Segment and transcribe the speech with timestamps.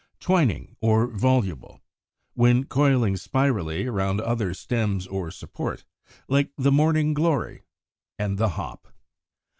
[0.19, 1.79] Twining or Voluble,
[2.33, 5.85] when coiling spirally around other stems or supports;
[6.27, 7.61] like the Morning Glory (Fig.
[8.17, 8.87] 90) and the Hop.